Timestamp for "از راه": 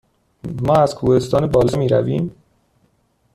0.77-0.99